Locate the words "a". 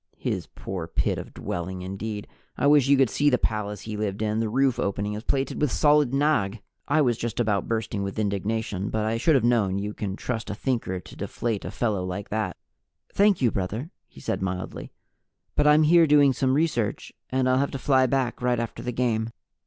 1.27-1.29, 10.49-10.55, 11.65-11.69